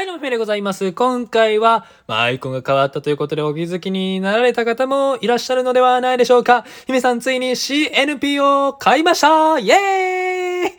[0.00, 0.92] はい、どうも、フェでございます。
[0.94, 6.64] 今回は、まあ、アイコンが変わったということでお気づきになられた方もいらっしゃるのではないでしょうか。
[6.86, 10.74] 姫さん、ついに CNP を買いましたイエ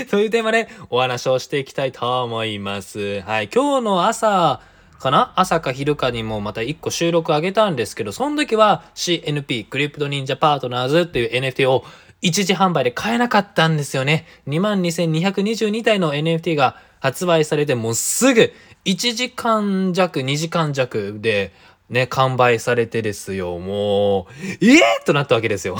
[0.00, 3.20] ーイ というテーマでお話をしていきたいと思います。
[3.20, 4.60] はい、今日の朝、
[4.98, 5.32] かな？
[5.36, 11.84] 朝か昼かにもまた1個収録あげたんですけど、その時は CNP、クリプト忍者パートナーズっていう NFT を
[12.22, 14.26] 一時販売で買えなかったんですよね。
[14.48, 18.52] 22,222体の NFT が発売されてもうすぐ
[18.84, 21.52] 1時間弱、2時間弱で
[21.88, 23.60] ね、完売されてですよ。
[23.60, 24.24] もう、
[24.60, 25.76] ええー、となったわけですよ。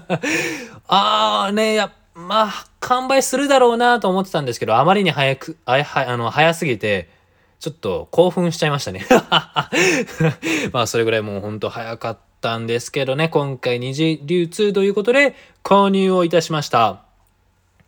[0.88, 7.10] あーね、や、まあ、完売するだろうなと思ってたんですけど、あまりに早く、ああの、早すぎて、
[7.60, 9.04] ちょっと興奮しちゃいましたね。
[10.72, 17.04] まあそれぐらいもうほんと早かったんですけどね、今回二次流通ということで購入をいたしました。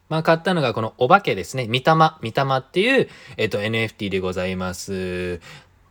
[0.08, 1.66] まあ買ったのがこのお化けですね。
[1.66, 5.40] みたま、みたまっていう、えっと NFT でございます。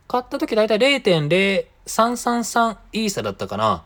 [0.08, 3.84] 買った時だいたい0.0333イーサだったかな。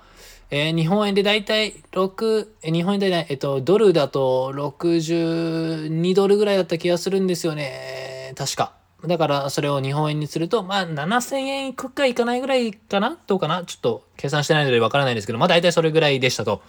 [0.50, 8.34] えー日本円でだいたい6、え日本円でね、えっと、ドルだと62ドルぐらいだった気がするんですよね。
[8.36, 8.72] 確か。
[9.06, 13.16] だからそれを日本円にすると、まあ7000円いくかいかないぐらいかな？
[13.26, 13.64] どうかな？
[13.64, 16.62] ちょっと計算してないのでわからないんですけど、まあ大体それぐらいでしたと。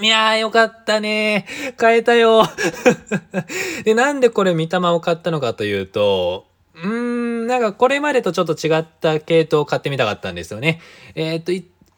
[0.00, 2.44] いやーよかったね買えたよ
[3.84, 10.80] で、なんでこれ見たまを買ったのかというと、うーん、なんかこれまでとちょっと違った系統を買ってみたかったんですよね。
[11.14, 11.52] えーっと、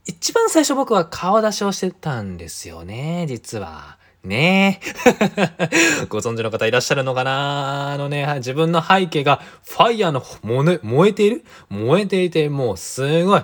[0.07, 3.99] 一番最初僕は顔出しをしてたんですよね、実は。
[4.25, 6.07] ねえ。
[6.09, 11.45] ご存知の方いらっしゃるのかなあのね、自分の背景がファイヤーの燃え燃えている？
[11.69, 13.43] 燃えていて、もうすごい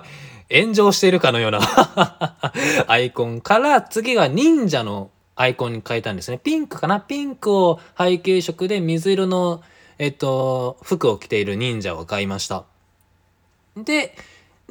[0.49, 1.59] 炎上しているかのような
[2.87, 6.37] アイコンから次は忍者のアイコンに変えたんですね。
[6.37, 6.99] ピンクかな？
[7.01, 9.61] ピンクを背景色で水色の、
[9.97, 12.63] えっと、服を着ている忍者を買いました。
[13.75, 14.15] で、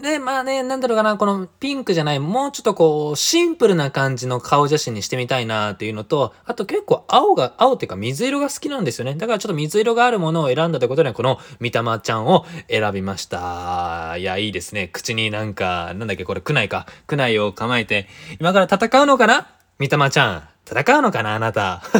[0.01, 9.15] で、まあね、なんだろうかな、このピンクじゃない、もうちょっとこう、シンプルな感じの顔写真にしてみたいなっていうのと、あと結構青が、青っていうか水色が好きなんですよね。
[9.15, 14.17] だからちょっと水色があるものを選んだということで、このみたまちゃんを選びました。
[14.19, 14.89] いや、いいですね。
[14.89, 16.87] 口になんか、なんだっけ、これ、区内か。
[17.07, 18.09] 区内を構えて、
[18.41, 19.47] 今から戦うのかな？
[19.79, 20.49] みたまちゃん。
[20.67, 21.83] 戦うのかなあなた。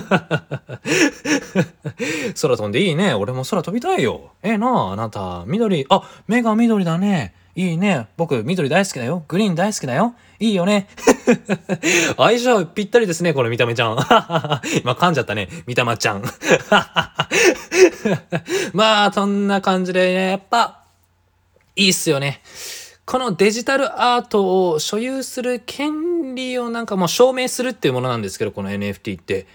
[2.41, 3.15] 空飛んでいいね。
[3.15, 4.33] 俺も空飛びたいよ。
[4.43, 5.45] ええなあ、あなた。
[5.47, 5.87] 緑。
[5.91, 7.35] あ、目が緑だね。
[7.57, 8.09] いいね。
[8.17, 9.25] 僕、緑大好きだよ。
[9.29, 10.17] グリーン大好きだよ。
[10.41, 10.89] いいよね。
[12.17, 13.93] 相性ぴったりですね、この見た目ちゃん。
[14.83, 15.49] 今噛んじゃったね。
[15.67, 16.23] 見たまちゃん。
[18.75, 20.81] まあ、そんな感じでね、やっぱ、
[21.77, 22.43] いいっすよね。
[23.05, 29.47] このデジタルアートを所有する権利をなんかもう証明するっていうものなんですけど、この NFT って。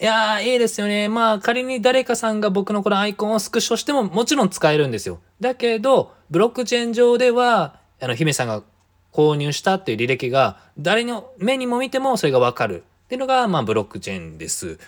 [0.00, 1.08] いやー、いいですよね。
[1.08, 5.20] まあ、仮に誰かさんが僕のこのアイコンをスクショしてももちろん使えるんですよ。
[5.40, 8.62] だけど、ブロックチェーン上では、あの、姫さんが
[9.12, 12.82] 購入したっていう履歴が、誰の目にも見てもそれがわかる。
[13.04, 14.78] っていうのが、まあ、ブロックチェーンです。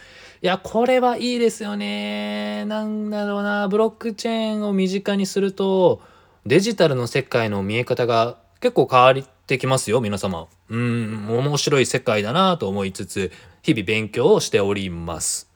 [0.43, 2.65] いや、これはいいですよね。
[2.65, 6.01] なんだろうな、ブロックチェーンを身近にすると、
[6.45, 10.49] デジタルの世界の見え方が結構変わりってきますよ、皆様。
[10.69, 13.31] うん、面白い世界だなと思いつつ、
[13.63, 15.49] 日々勉強をしております。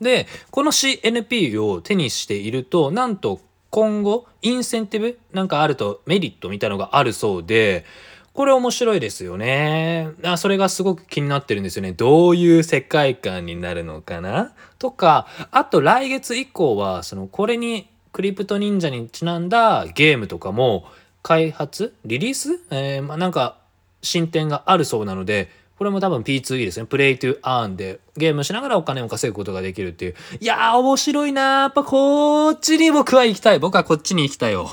[0.00, 7.84] で、この CNP を手にしていると、なんと今後、インセンティブなんかあるとメリットみたいのがあるそうで、
[8.32, 10.08] これ面白いですよね。
[10.24, 11.92] あそれがすごく気になってるんですよね。
[11.92, 14.52] どういう世界観になるのかな？
[14.80, 20.86] とか、あと来月以降は、そのこれにクリプト忍者にちなんだゲームとかも
[21.22, 21.94] 開発？
[22.04, 23.58] リリース、えーまあ、なんか
[24.02, 26.86] 進展があるそうなので、これも多分 P2E ですね。
[26.86, 30.14] プレイトゥアーンでゲームしながらお金を稼ぐことができるっていう。
[30.40, 31.60] いやー、面白いなー。
[31.62, 33.60] やっぱこっちに僕は行きたい。
[33.60, 34.70] 僕はこっちに行きたいよ。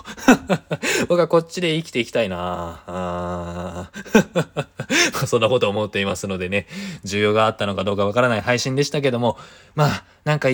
[1.07, 6.65] 僕はこっちで生きていきたいなあー そんなこと思っていますのでね、
[7.03, 9.37] 需要があったのかどうかわからない配信でしたけども、
[9.75, 10.49] まあ、なんか、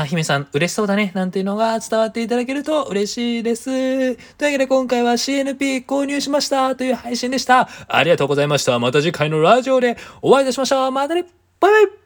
[0.00, 3.64] あ、姫さん嬉しそうだね、なんていうのが伝わっていただけると嬉しいです。
[3.66, 7.68] というわけで今回は CNP 購入しましたという配信でした。
[7.88, 8.78] ありがとうございました。
[8.78, 10.90] また次回のラジオでお会いいたしましょう。
[10.90, 11.24] またね
[11.60, 12.01] バイバイ